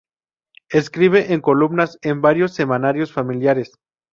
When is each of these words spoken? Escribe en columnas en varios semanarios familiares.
Escribe 0.71 1.31
en 1.31 1.41
columnas 1.41 1.99
en 2.01 2.21
varios 2.21 2.55
semanarios 2.55 3.13
familiares. 3.13 3.73